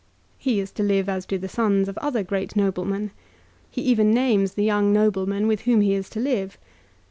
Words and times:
He 0.39 0.59
is 0.59 0.71
to 0.71 0.81
live 0.81 1.07
as 1.07 1.27
do 1.27 1.37
the 1.37 1.47
sons 1.47 1.87
of 1.87 1.95
other 1.99 2.23
great 2.23 2.55
noblemen. 2.55 3.11
He 3.69 3.83
even 3.83 4.09
names 4.15 4.55
the 4.55 4.63
young 4.63 4.91
noblemen 4.91 5.45
with 5.45 5.61
whom 5.69 5.81
he 5.81 5.93
is 5.93 6.09
to 6.09 6.19
live. 6.19 6.57